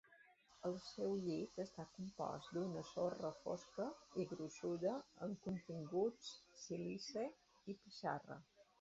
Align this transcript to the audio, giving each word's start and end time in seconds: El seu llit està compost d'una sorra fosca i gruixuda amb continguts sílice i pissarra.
El 0.69 0.77
seu 0.85 1.11
llit 1.25 1.59
està 1.63 1.85
compost 1.97 2.55
d'una 2.57 2.83
sorra 2.93 3.31
fosca 3.43 3.87
i 4.23 4.27
gruixuda 4.35 4.97
amb 5.29 5.47
continguts 5.47 6.35
sílice 6.67 7.31
i 7.75 7.81
pissarra. 7.85 8.45